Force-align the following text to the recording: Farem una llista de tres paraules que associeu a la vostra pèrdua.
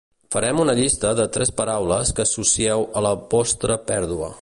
Farem 0.35 0.61
una 0.63 0.73
llista 0.79 1.11
de 1.19 1.27
tres 1.35 1.53
paraules 1.61 2.15
que 2.19 2.25
associeu 2.25 2.89
a 3.03 3.07
la 3.09 3.15
vostra 3.37 3.83
pèrdua. 3.93 4.37